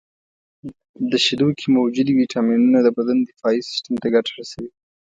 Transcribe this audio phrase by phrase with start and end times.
[1.11, 4.69] •د شیدو کې موجودې ویټامینونه د بدن دفاعي سیستم ته ګټه رسوي.